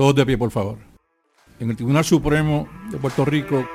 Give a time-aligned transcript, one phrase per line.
[0.00, 0.78] Todos de pie, por favor.
[1.58, 3.68] En el Tribunal Supremo de Puerto Rico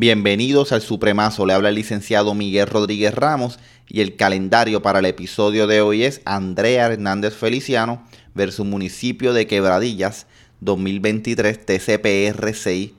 [0.00, 5.04] Bienvenidos al Supremazo, le habla el licenciado Miguel Rodríguez Ramos y el calendario para el
[5.04, 8.02] episodio de hoy es Andrea Hernández Feliciano
[8.34, 10.26] versus municipio de Quebradillas
[10.60, 12.92] 2023 TCPR 6.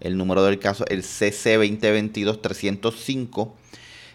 [0.00, 3.52] El número del caso el CC 2022-305.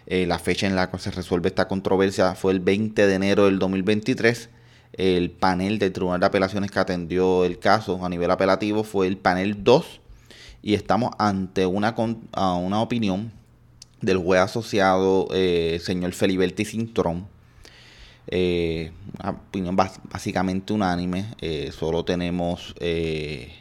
[0.06, 3.46] Eh, la fecha en la que se resuelve esta controversia fue el 20 de enero
[3.46, 4.48] del 2023.
[4.92, 9.16] El panel del Tribunal de Apelaciones que atendió el caso a nivel apelativo fue el
[9.16, 10.02] panel 2
[10.62, 13.32] y estamos ante una, una opinión
[14.00, 17.26] del juez asociado eh, señor Feliberti Cintrón.
[18.26, 21.34] Eh, una opinión básicamente unánime.
[21.40, 23.52] Eh, solo tenemos que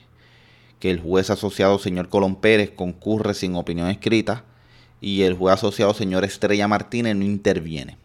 [0.82, 4.44] el juez asociado señor Colón Pérez concurre sin opinión escrita
[5.00, 7.98] y el juez asociado señor Estrella Martínez no interviene.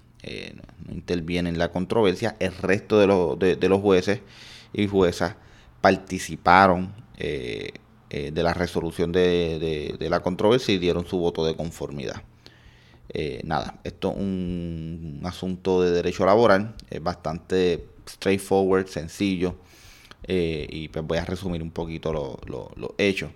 [0.86, 2.36] no interviene en la controversia.
[2.38, 4.20] El resto de, de los jueces
[4.72, 5.36] y juezas
[5.80, 7.72] participaron eh,
[8.12, 12.22] de la resolución de, la controversia y dieron su voto de conformidad.
[13.08, 19.56] Eh, nada, esto es un, asunto de derecho laboral, es bastante straightforward, sencillo,
[20.24, 23.30] eh, y pues voy a resumir un poquito lo hechos.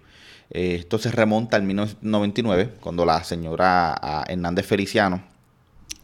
[0.50, 5.22] esto se remonta al 1999, cuando la señora Hernández Feliciano,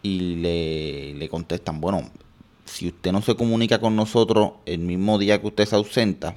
[0.00, 0.36] Y
[1.16, 2.08] le, contestan, bueno,
[2.66, 6.36] si usted no se comunica con nosotros el mismo día que usted se ausenta,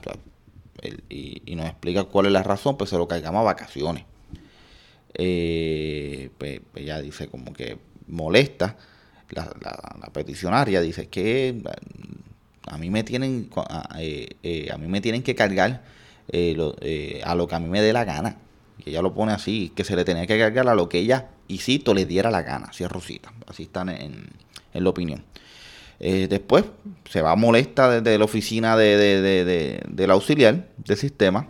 [1.10, 4.06] y, nos explica cuál es la razón, pues se lo cargamos a vacaciones.
[5.14, 8.78] Eh, pues, pues, ella dice como que molesta,
[9.32, 11.62] la, peticionaria dice que
[12.68, 15.84] a mí me tienen, a, eh, eh, mí me tienen que cargar
[17.24, 18.38] a lo que a mí me dé la gana.
[18.78, 21.30] Y ella lo pone así, que se le tenía que cargar a lo que ella,
[21.50, 24.30] y cito, le diera la gana, así es Rosita, así están en,
[24.74, 25.26] en la opinión.
[26.00, 26.64] Eh, después
[27.10, 31.50] se va molesta desde la oficina de, del auxiliar del sistema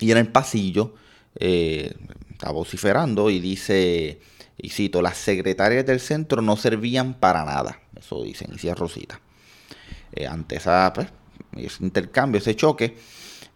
[0.00, 0.94] y en el pasillo
[1.36, 1.94] eh,
[2.32, 4.20] está vociferando y dice,
[4.58, 7.80] y cito, las secretarias del centro no servían para nada.
[7.96, 9.20] Eso dicen, y Rosita.
[10.12, 10.58] Eh, ante
[10.92, 11.06] pues,
[11.56, 12.96] ese intercambio, ese choque,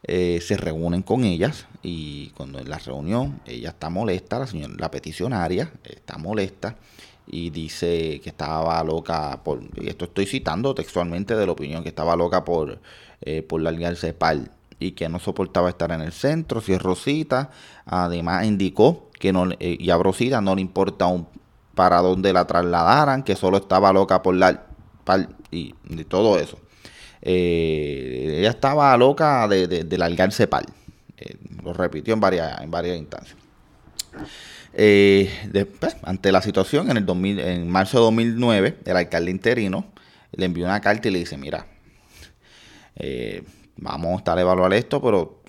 [0.06, 4.44] se reúnen con ellas y cuando en la reunión ella está molesta,
[4.76, 6.76] la peticionaria está molesta
[7.26, 11.88] y dice que estaba loca por, y esto estoy citando textualmente de la opinión, que
[11.88, 12.80] estaba loca por,
[13.22, 17.50] eh, por largarse pal y que no soportaba estar en el centro, si es Rosita,
[17.86, 21.26] además indicó que no, eh, y a Rosita no le importa un,
[21.74, 24.66] para dónde la trasladaran, que solo estaba loca por la
[25.04, 25.74] pal y,
[26.08, 26.58] todo eso.
[27.22, 30.66] Eh, ella estaba loca de, de, largarse pal.
[31.16, 33.36] Eh, lo repitió en varias, en varias instancias.
[34.76, 39.86] Eh, después, ante la situación, en, el 2000, en marzo de 2009, el alcalde interino
[40.32, 41.66] le envió una carta y le dice, mira,
[42.96, 43.44] eh,
[43.76, 45.40] vamos a estar a evaluar esto, pero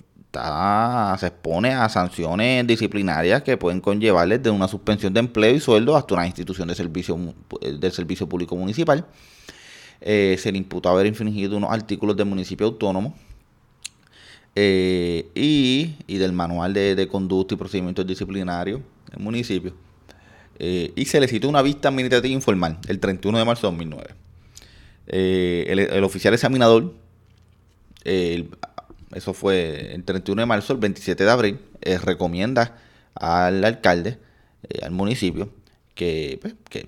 [1.18, 5.96] se expone a sanciones disciplinarias que pueden conllevarles de una suspensión de empleo y sueldo
[5.96, 7.18] hasta una institución de servicio,
[7.60, 9.06] del servicio público municipal.
[10.02, 13.14] Eh, se le imputó haber infringido unos artículos del municipio autónomo
[14.54, 18.82] y, del manual de conducta y procedimientos disciplinarios
[19.12, 19.74] el municipio,
[20.58, 24.14] eh, y se le citó una vista administrativa informal el 31 de marzo de 2009.
[25.08, 26.94] Eh, el, oficial examinador,
[28.04, 32.78] eso fue el 31 de marzo, el 27 de abril, eh, recomienda
[33.14, 34.18] al alcalde,
[34.82, 35.50] al municipio,
[35.94, 36.86] que, pues, que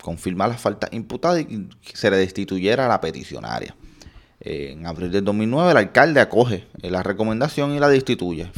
[0.00, 3.76] confirma las faltas imputadas y se le destituyera a la peticionaria.
[4.44, 8.50] En abril del 2009 el alcalde acoge la recomendación y la destituye,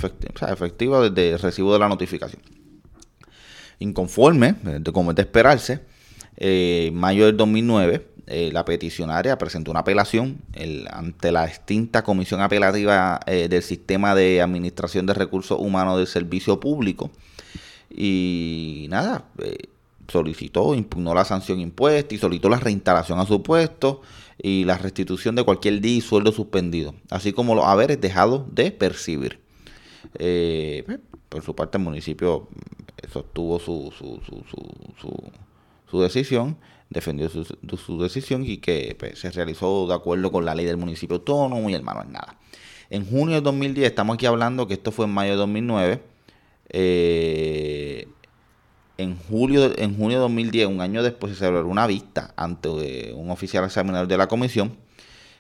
[0.49, 2.41] efectiva desde el recibo de la notificación.
[3.79, 4.55] Inconforme,
[4.93, 5.81] como es de esperarse,
[6.37, 10.39] eh, en mayo del 2009 eh, la peticionaria presentó una apelación
[10.91, 16.59] ante la extinta Comisión Apelativa eh, del Sistema de Administración de Recursos Humanos del Servicio
[16.59, 17.11] Público.
[17.91, 19.27] Y nada,
[20.09, 24.03] solicitó, impugnó la sanción impuesta y solicitó la reinstalación a su puesto
[24.43, 28.71] y la restitución de cualquier día y sueldo suspendido, así como los haberes dejados de
[28.71, 29.41] percibir.
[30.19, 30.99] Eh, pues,
[31.29, 32.49] por su parte, el municipio
[33.09, 35.33] sostuvo su, su, su,
[35.91, 36.57] su, decisión,
[36.91, 40.77] defendió su, su decisión y que pues, se realizó de acuerdo con la ley del
[40.77, 42.39] municipio autónomo y hermano es nada.
[42.91, 46.03] En junio de 2010, estamos aquí hablando que esto fue en mayo de 2009,
[46.71, 48.09] eh,
[48.99, 52.69] en julio en junio de 2010, un año después, se celebró una vista ante
[53.11, 54.77] eh, un oficial examinador de la comisión.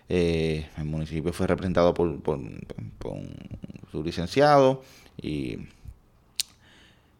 [0.08, 2.40] Eh, el municipio fue representado por, por,
[3.90, 4.82] su licenciado
[5.20, 5.58] y,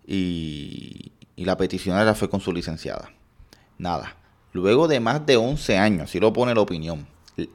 [0.07, 3.11] y, la peticionaria fue con su licenciada.
[3.79, 4.17] Nada.
[4.53, 7.07] Luego de más de 11 años, así lo pone la opinión,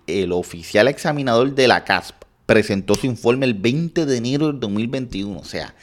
[0.05, 5.39] el oficial examinador de la CASP presentó su informe el 20 de enero del 2021.
[5.39, 5.73] O sea,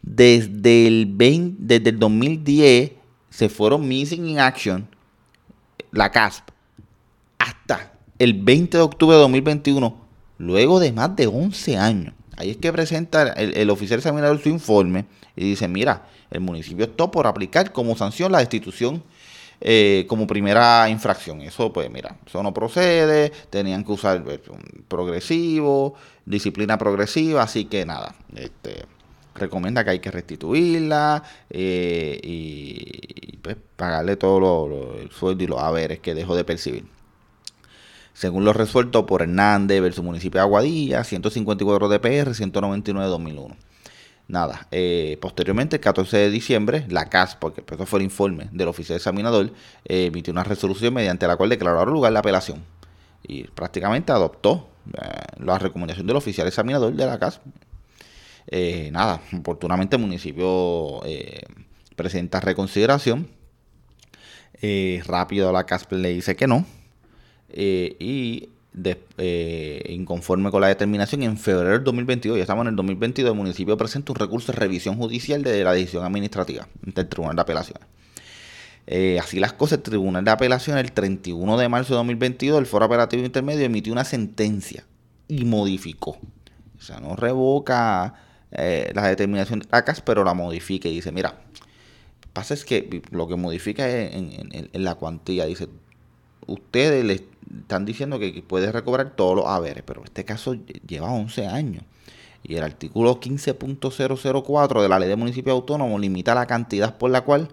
[0.00, 2.92] desde el, 20, desde el 2010
[3.28, 4.88] se fueron Missing in Action,
[5.92, 6.48] la CASP,
[7.38, 9.96] hasta el 20 de octubre de 2021,
[10.38, 12.14] luego de más de 11 años.
[12.36, 17.10] Ahí es que presenta el, oficial examinador su informe y dice, mira, el municipio está
[17.10, 19.02] por aplicar como sanción la destitución
[19.60, 21.40] eh, como primera infracción.
[21.42, 24.40] Eso, pues, mira, eso no procede, tenían que usar eh,
[24.88, 25.94] progresivo,
[26.24, 28.84] disciplina progresiva, así que nada, este,
[29.34, 35.60] recomienda que hay que restituirla eh, y, pues, pagarle todo lo, el sueldo y los
[35.60, 36.84] haberes que dejó de percibir.
[38.14, 43.56] Según lo resuelto por Hernández versus municipio de Aguadilla, 154 DPR, 199 de 2001.
[44.26, 48.48] Nada, eh, posteriormente, el 14 de diciembre, la CAS, porque pues, eso fue el informe
[48.52, 49.52] del oficial examinador,
[49.84, 52.64] eh, emitió una resolución mediante la cual declaró lugar la apelación
[53.22, 54.68] y prácticamente adoptó
[55.38, 57.40] la recomendación del oficial examinador de la CAS
[58.46, 61.42] eh, nada, oportunamente el municipio eh,
[61.96, 63.28] presenta reconsideración.
[64.60, 66.64] Eh, rápido la CASP le dice que no.
[67.56, 68.48] Y
[69.88, 73.76] inconforme con la determinación, en febrero del 2022, ya estamos en el 2022, el municipio
[73.76, 77.86] presenta un recurso de revisión judicial de la decisión administrativa ante el Tribunal de Apelaciones.
[79.20, 82.86] así las cosas, el Tribunal de Apelaciones, el 31 de marzo de 2022, el Foro
[82.86, 84.84] Operativo Intermedio emitió una sentencia
[85.28, 86.18] y modificó.
[86.78, 88.14] O sea, no revoca
[88.52, 91.40] eh, la determinación de ACAS, pero la modifica y dice, mira,
[92.32, 95.46] pasa es que lo que modifica es en, la cuantía.
[95.46, 95.68] Dice,
[96.46, 97.14] ustedes le
[97.60, 100.54] están diciendo que puede recobrar todos los haberes, pero este caso
[100.86, 101.84] lleva 11 años.
[102.42, 107.22] Y el artículo 15.004 de la ley de municipio autónomo limita la cantidad por la
[107.22, 107.48] cual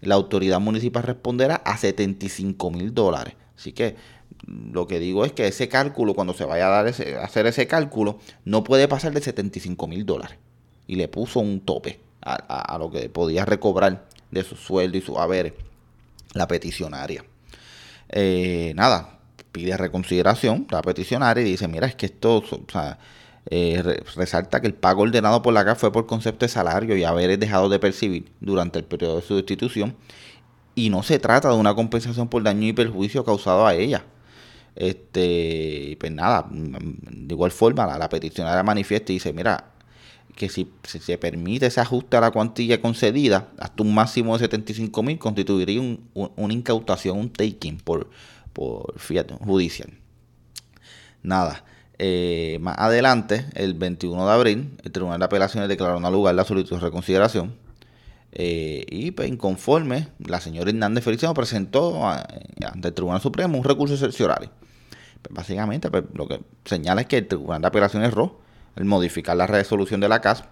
[0.00, 3.34] la autoridad municipal responderá a 75 mil dólares.
[3.56, 3.96] Así que
[4.46, 7.66] lo que digo es que ese cálculo, cuando se vaya a, dar ese, hacer ese
[7.66, 10.38] cálculo, no puede pasar de 75 mil dólares.
[10.86, 15.18] Y le puso un tope a, lo que podía recobrar de su sueldo y su
[15.18, 15.54] haberes
[16.34, 17.24] la peticionaria.
[18.12, 19.18] Eh, nada,
[19.52, 22.42] pide reconsideración la peticionaria y dice, mira, es que esto,
[23.50, 23.82] eh,
[24.16, 27.40] resalta que el pago ordenado por la CAF fue por concepto de salario y haberes
[27.40, 29.96] dejado de percibir durante el periodo de su destitución
[30.74, 34.04] y no se trata de una compensación por daño y perjuicio causado a ella.
[34.74, 39.71] Este, pues nada, de igual forma la peticionaria manifiesta y dice, mira,
[40.34, 45.02] que si, se permite ese ajuste a la cuantilla concedida, hasta un máximo de 75
[45.02, 48.10] mil, constituiría un, una incautación, un taking por,
[48.52, 49.90] por fiat judicial.
[51.22, 51.64] Nada.
[51.98, 56.44] Eh, más adelante, el 21 de abril, el Tribunal de Apelaciones declaró no lugar la
[56.44, 57.54] solicitud de reconsideración.
[58.32, 63.94] Eh, y pues, inconforme, la señora Hernández Feliciano presentó ante el Tribunal Supremo un recurso
[63.94, 64.50] excepcional.
[65.20, 68.41] Pues, básicamente, pues, lo que señala es que el Tribunal de Apelaciones erró
[68.76, 70.44] el modificar la resolución de la CAS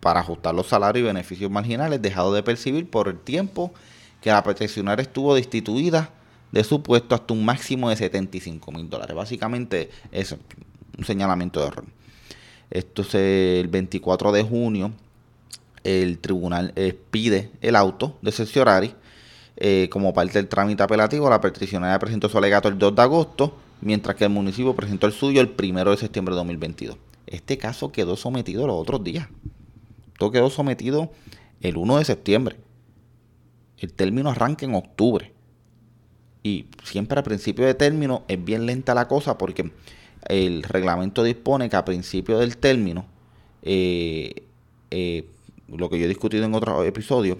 [0.00, 3.72] para ajustar los salarios y beneficios marginales dejado de percibir por el tiempo
[4.20, 6.10] que la peticionaria estuvo destituida
[6.52, 9.14] de su puesto hasta un máximo de 75 mil dólares.
[9.14, 11.84] Básicamente es un señalamiento de error.
[12.70, 14.92] Esto es el 24 de junio
[15.84, 18.94] el tribunal eh, pide el auto de cerciorari
[19.56, 21.28] eh, como parte del trámite apelativo.
[21.30, 25.12] La peticionaria presentó su alegato el 2 de agosto, mientras que el municipio presentó el
[25.12, 26.96] suyo el 1 de septiembre de 2022.
[27.30, 29.28] Este caso quedó sometido los otros días.
[30.18, 31.10] Todo quedó sometido
[31.62, 32.56] el 1 de septiembre.
[33.78, 35.32] El término arranca en octubre.
[36.42, 39.70] Y siempre al principio de término es bien lenta la cosa porque
[40.28, 43.06] el reglamento dispone que a principio del término,
[43.62, 44.44] eh,
[44.90, 45.26] eh,
[45.68, 47.38] lo que yo he discutido en otros episodios,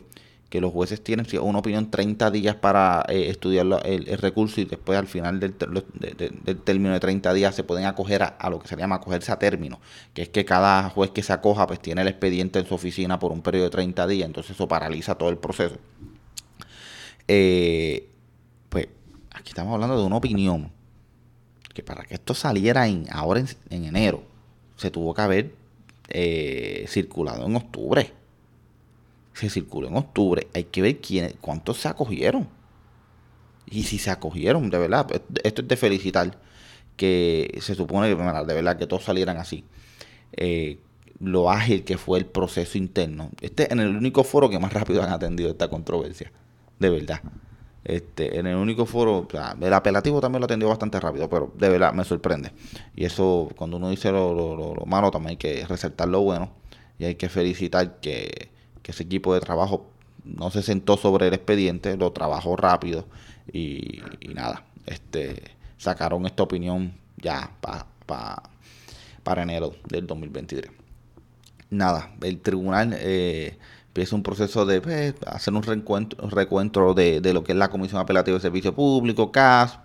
[0.50, 4.98] que los jueces tienen una opinión 30 días para eh, estudiar el, recurso y después
[4.98, 8.96] al final del, término de 30 días se pueden acoger a, lo que se llama
[8.96, 9.80] acogerse a término,
[10.12, 13.20] que es que cada juez que se acoja pues tiene el expediente en su oficina
[13.20, 15.76] por un periodo de 30 días, entonces eso paraliza todo el proceso.
[17.28, 18.08] Eh,
[18.68, 18.88] pues
[19.30, 20.72] aquí estamos hablando de una opinión
[21.72, 23.40] que para que esto saliera ahora
[23.70, 24.24] en, enero
[24.76, 25.54] se tuvo que haber
[26.08, 28.19] eh, circulado en octubre
[29.34, 30.48] se circuló en octubre.
[30.54, 32.48] Hay que ver quién, cuántos se acogieron.
[33.66, 35.06] Y si se acogieron, de verdad,
[35.44, 36.38] esto es de felicitar.
[36.96, 39.64] Que se supone que de verdad que todos salieran así.
[40.32, 40.78] Eh,
[41.18, 43.30] lo ágil que fue el proceso interno.
[43.40, 46.30] Este en el único foro que más rápido han atendido esta controversia.
[46.78, 47.22] De verdad.
[47.84, 49.26] Este, en el único foro,
[49.60, 52.52] el apelativo también lo atendió bastante rápido, pero de verdad me sorprende.
[52.94, 56.52] Y eso, cuando uno dice lo, lo malo, también hay que resaltar lo bueno.
[56.98, 58.50] Y hay que felicitar que
[58.82, 59.86] que ese equipo de trabajo
[60.24, 63.06] no se sentó sobre el expediente, lo trabajó rápido
[63.52, 64.00] y,
[64.34, 67.50] nada, este sacaron esta opinión ya
[68.04, 70.70] para enero del 2023.
[71.70, 73.56] Nada, el tribunal eh,
[73.86, 78.36] empieza un proceso de pues, hacer un recuento, de, lo que es la Comisión Apelativa
[78.36, 79.78] de Servicio Público, CAS.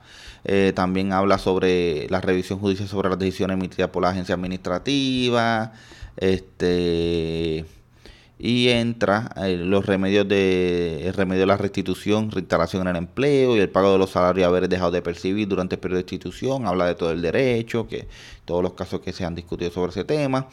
[0.44, 5.74] Eh, también habla sobre la revisión judicial sobre las decisiones emitidas por la agencia administrativa.
[6.18, 7.66] Este
[8.38, 13.56] y entra eh, los remedios de el remedio de la restitución, reinstalación en el empleo
[13.56, 16.68] y el pago de los salarios haber dejado de percibir durante el periodo de institución,
[16.68, 18.08] habla de todo el derecho, que
[18.44, 20.48] todos los casos que se han discutido sobre ese tema.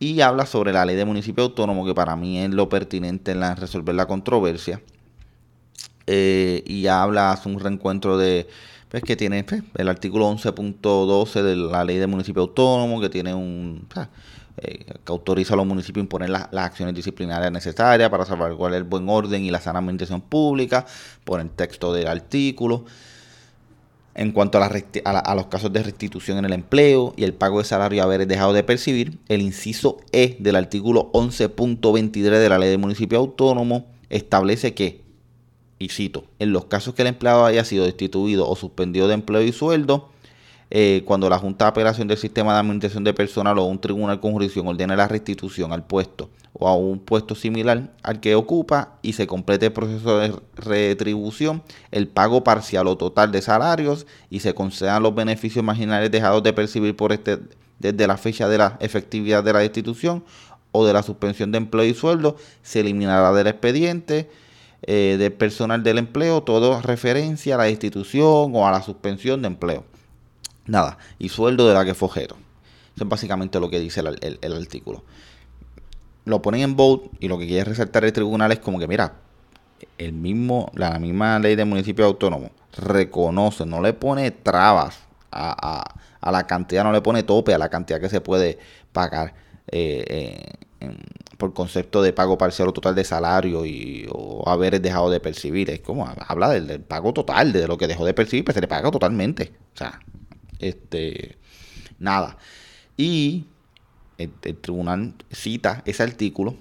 [0.00, 3.40] Y habla sobre la ley de municipio autónomo que para mí es lo pertinente en
[3.40, 4.80] la, resolver la controversia.
[6.06, 8.48] Eh, y habla hace un reencuentro de
[8.88, 13.34] pues que tiene pues, el artículo 11.12 de la ley de municipio autónomo que tiene
[13.34, 13.86] un
[14.60, 18.84] eh, que autoriza a los municipios a imponer las acciones disciplinarias necesarias para salvaguardar el
[18.84, 20.86] buen orden y la sana administración pública,
[21.24, 22.84] por el texto del artículo.
[24.14, 28.02] En cuanto a, los casos de restitución en el empleo y el pago de salario
[28.02, 33.18] haber dejado de percibir, el inciso E del artículo 11.23 de la ley de municipio
[33.18, 35.02] autónomo establece que,
[35.78, 39.42] y cito, en los casos que el empleado haya sido destituido o suspendido de empleo
[39.42, 40.08] y sueldo,
[40.70, 44.20] eh, cuando la Junta de Apelación del Sistema de Administración de Personal o un tribunal
[44.20, 48.98] con jurisdicción ordena la restitución al puesto o a un puesto similar al que ocupa
[49.02, 54.40] y se complete el proceso de retribución, el pago parcial o total de salarios y
[54.40, 57.38] se concedan los beneficios marginales dejados de percibir por este
[57.78, 60.24] desde la fecha de la efectividad de la destitución
[60.72, 64.28] o de la suspensión de empleo y sueldo, se eliminará del expediente
[64.82, 69.48] eh, del personal del empleo todo referencia a la destitución o a la suspensión de
[69.48, 69.84] empleo.
[70.68, 72.36] Nada, y sueldo de la que fue Eso
[72.96, 75.02] es básicamente lo que dice el, artículo.
[76.26, 79.14] Lo ponen en bold y lo que quiere resaltar el tribunal es como que, mira,
[79.96, 85.00] el mismo, la misma ley de municipio autónomo reconoce, no le pone trabas
[85.32, 85.84] a,
[86.30, 88.58] la cantidad, no le pone tope a la cantidad que se puede
[88.92, 89.34] pagar
[89.68, 90.52] eh,
[91.38, 95.70] por concepto de pago parcial o total de salario y o haber dejado de percibir.
[95.70, 98.60] Es como habla del, del, pago total, de lo que dejó de percibir, pues se
[98.60, 99.52] le paga totalmente.
[99.74, 100.00] O sea,
[100.58, 101.36] este,
[101.98, 102.38] nada.
[102.96, 103.46] Y
[104.18, 106.56] el, tribunal cita ese artículo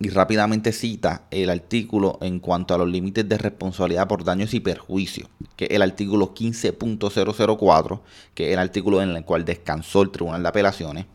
[0.00, 4.60] y rápidamente cita el artículo en cuanto a los límites de responsabilidad por daños y
[4.60, 8.00] perjuicios, que es el artículo 15.004,
[8.34, 11.06] que es el artículo en el cual descansó el Tribunal de Apelaciones.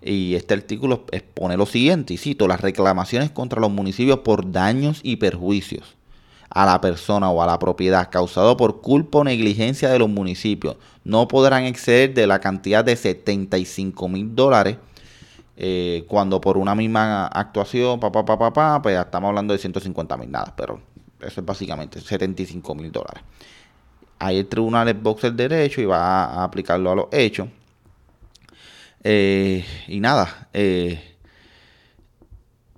[0.00, 5.00] Y este artículo expone lo siguiente, y cito, las reclamaciones contra los municipios por daños
[5.02, 5.96] y perjuicios
[6.54, 10.76] a la persona o a la propiedad causado por culpa o negligencia de los municipios
[11.02, 14.78] no podrán exceder de la cantidad de 75 mil dólares
[15.56, 20.30] eh, cuando por una misma actuación, papá, papá, papá, pues estamos hablando de 150 mil
[20.30, 20.80] nada, pero
[21.20, 23.22] eso es básicamente 75 mil dólares.
[24.18, 27.48] Ahí el tribunal es box el derecho y va a, aplicarlo a los hechos.
[29.02, 31.16] Eh, y nada, eh,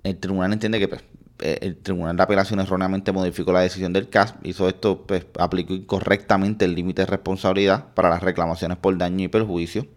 [0.03, 1.03] el tribunal entiende que pues,
[1.39, 6.65] el Tribunal de Apelación erróneamente modificó la decisión del CAS, hizo esto, pues, aplicó incorrectamente
[6.65, 9.87] el límite de responsabilidad para las reclamaciones por daño y perjuicio.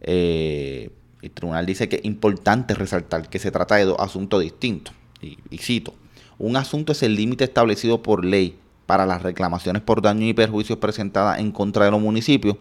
[0.00, 0.90] Eh,
[1.22, 4.94] el tribunal dice que es importante resaltar que se trata de dos asuntos distintos.
[5.20, 5.94] Y, y cito,
[6.38, 8.56] un asunto es el límite establecido por ley
[8.90, 12.56] para las reclamaciones por daño y perjuicios presentadas en contra de los municipios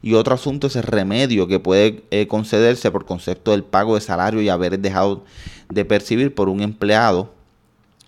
[0.00, 4.00] y otro asunto es el remedio que puede eh, concederse por concepto del pago de
[4.00, 5.24] salario y haber dejado
[5.70, 7.34] de percibir por un empleado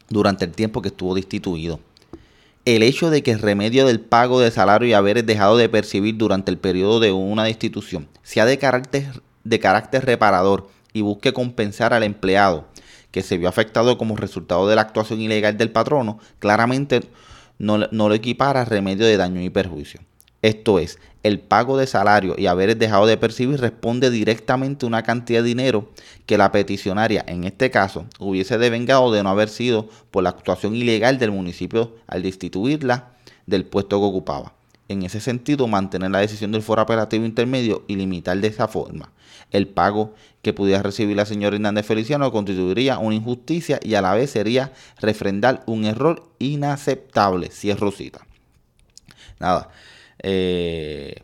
[0.09, 1.81] durante el tiempo que estuvo destituido.
[2.65, 6.17] El hecho de que el remedio del pago de salario y haberes dejado de percibir
[6.17, 11.93] durante el periodo de una destitución sea de carácter, de carácter reparador y busque compensar
[11.93, 12.67] al empleado
[13.11, 17.01] que se vio afectado como resultado de la actuación ilegal del patrono, claramente
[17.59, 20.01] no, no lo equipara remedio de daño y perjuicio.
[20.45, 25.03] Esto es, el pago de salario y haberes dejado de percibir responde directamente a una
[25.03, 25.89] cantidad de dinero
[26.27, 30.77] que la peticionaria, en este caso, hubiese devengado de no haber sido por la actuación
[30.77, 33.13] ilegal del municipio al destituirla
[33.47, 34.53] del puesto que ocupaba.
[34.89, 39.11] En ese sentido, mantener la decisión del foro operativo intermedio y limitar de esa forma
[39.51, 44.13] el pago que pudiera recibir la señora Hernández Feliciano constituiría una injusticia y a la
[44.13, 48.27] vez sería refrendar un error inaceptable, si es Rosita.
[49.41, 49.71] Nada,
[50.25, 51.23] eh,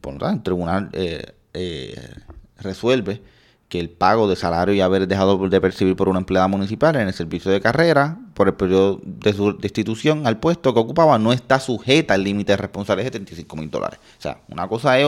[0.00, 2.14] por lo tanto, el tribunal eh, eh,
[2.58, 3.20] resuelve
[3.68, 7.08] que el pago de salario y haber dejado de percibir por una empleada municipal en
[7.08, 11.32] el servicio de carrera por el periodo de su destitución al puesto que ocupaba no
[11.32, 14.00] está sujeta al límite de responsabilidad de 75 mil dólares.
[14.18, 15.06] O sea, una cosa es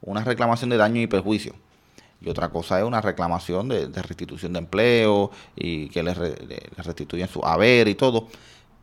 [0.00, 1.54] una reclamación de daño y perjuicio
[2.24, 6.14] y otra cosa es una reclamación de, restitución de empleo y que le,
[6.76, 8.28] restituyen su haber y todo.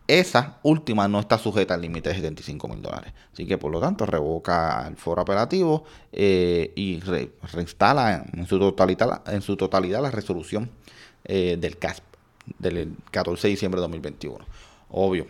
[0.09, 3.13] Esa última no está sujeta al límite de 75 mil dólares.
[3.31, 9.21] Así que por lo tanto revoca el foro operativo eh, y reinstala en su totalidad,
[9.31, 10.71] en su totalidad la resolución
[11.25, 12.03] eh, del CASP
[12.57, 14.39] del 14 de diciembre de 2021.
[14.89, 15.27] Obvio.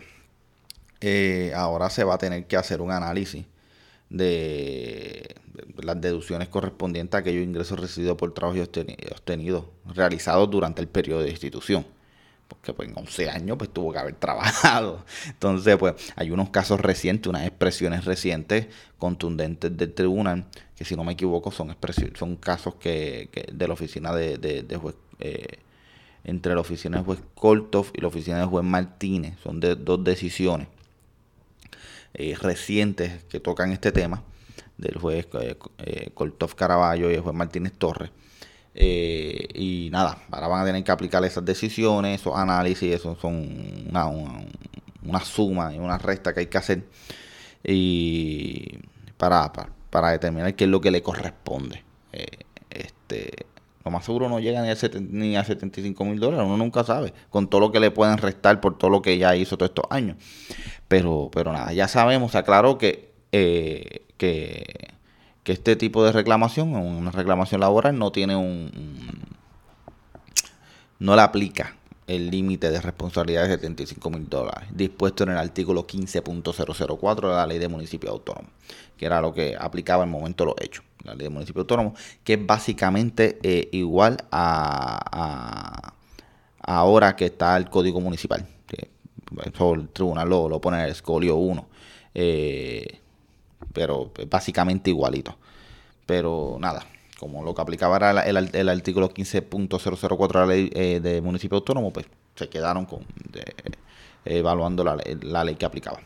[1.02, 3.44] Eh, ahora se va a tener que hacer un análisis
[4.08, 5.36] de,
[5.76, 11.28] las deducciones correspondientes a aquellos ingresos recibidos por trabajo obtenidos, realizados durante el periodo de
[11.28, 11.84] institución.
[12.50, 15.04] Porque pues, en 11 años pues, tuvo que haber trabajado.
[15.26, 18.66] Entonces, pues hay unos casos recientes, unas expresiones recientes
[18.98, 21.76] contundentes del tribunal, que si no me equivoco son,
[22.18, 25.60] son casos que, de la oficina de, de, juez, eh,
[26.24, 29.38] entre la oficina de juez Koltov y la oficina de juez Martínez.
[29.44, 30.66] Son de dos decisiones
[32.14, 34.24] eh, recientes que tocan este tema,
[34.76, 36.12] del juez eh, eh
[36.56, 38.10] Caraballo y el juez Martínez Torres.
[38.74, 43.86] Eh, y nada, ahora van a tener que aplicar esas decisiones, esos análisis, eso son
[43.88, 46.84] una, una, suma y una resta que hay que hacer
[47.64, 48.78] y
[49.16, 49.52] para,
[49.90, 51.82] para, determinar qué es lo que le corresponde.
[52.70, 53.46] este
[53.84, 57.14] lo más seguro no llega ni a, ni a 75 mil dólares, uno nunca sabe,
[57.30, 59.86] con todo lo que le pueden restar por todo lo que ya hizo todos estos
[59.90, 60.16] años.
[60.88, 64.88] Pero, pero nada, ya sabemos, aclaró que, eh, que,
[65.50, 68.70] que, este tipo de reclamación, una reclamación laboral, no tiene un,
[70.98, 75.86] no le aplica el límite de responsabilidad de 75 mil dólares, dispuesto en el artículo
[75.86, 78.48] 15.004 de la ley de municipio autónomo,
[78.96, 81.94] que era lo que aplicaba en el momento los hechos, la ley de municipio autónomo,
[82.24, 85.94] que es básicamente eh, igual a,
[86.60, 88.46] ahora que está el código municipal.
[89.44, 91.68] Eso el tribunal lo, lo pone en el escolio 1,
[92.14, 93.00] eh,
[93.72, 95.36] pero básicamente igualito.
[96.06, 96.84] Pero nada,
[97.20, 101.92] como lo que aplicaba era el, artículo 15.004 de la ley eh, de municipio autónomo,
[101.92, 103.04] pues se quedaron con
[104.24, 106.00] evaluando la, ley que aplicaba.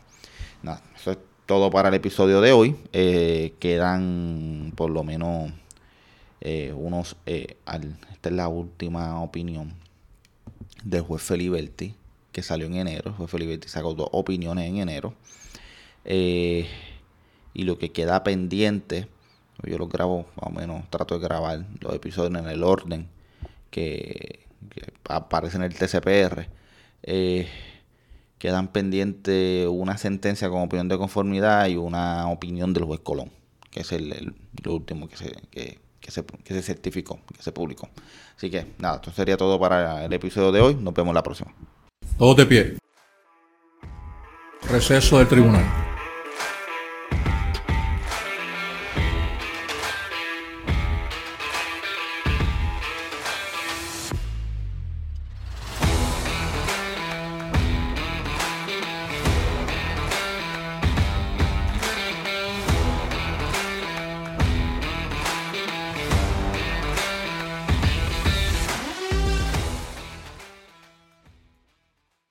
[0.61, 2.75] Nada, eso es todo para el episodio de hoy.
[2.91, 5.51] Eh, quedan por lo menos
[6.41, 7.15] eh, unos...
[7.25, 9.73] esta es la última opinión
[10.83, 11.95] del juez Feliberti,
[12.31, 13.11] que salió en enero.
[13.11, 15.13] El juez Feliberti sacó dos opiniones en enero.
[17.55, 19.07] Y lo que queda pendiente
[19.63, 23.07] yo lo grabo, más o menos, trato de grabar los episodios en el orden
[23.69, 24.45] que,
[25.07, 26.47] aparece en el TCPR.
[27.03, 27.47] Eh,
[28.37, 33.31] quedan pendientes una sentencia con opinión de conformidad y una opinión del juez Colón,
[33.71, 37.89] que es el, lo último que se, que, se, que se certificó, que se publicó.
[38.35, 40.75] Así que nada, esto sería todo para el episodio de hoy.
[40.75, 41.53] Nos vemos la próxima.
[42.17, 42.77] Todos de pie.
[44.69, 45.84] Receso del tribunal.